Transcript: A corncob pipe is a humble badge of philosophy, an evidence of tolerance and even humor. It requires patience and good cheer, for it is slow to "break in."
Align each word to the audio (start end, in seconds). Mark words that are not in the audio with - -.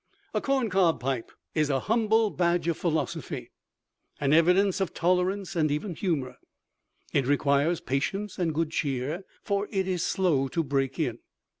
A 0.33 0.41
corncob 0.41 0.99
pipe 0.99 1.31
is 1.53 1.69
a 1.69 1.81
humble 1.81 2.31
badge 2.31 2.67
of 2.67 2.75
philosophy, 2.75 3.51
an 4.19 4.33
evidence 4.33 4.81
of 4.81 4.95
tolerance 4.95 5.55
and 5.55 5.69
even 5.69 5.93
humor. 5.93 6.37
It 7.13 7.27
requires 7.27 7.81
patience 7.81 8.39
and 8.39 8.51
good 8.51 8.71
cheer, 8.71 9.25
for 9.43 9.67
it 9.69 9.87
is 9.87 10.01
slow 10.03 10.47
to 10.47 10.63
"break 10.63 10.97
in." 10.97 11.19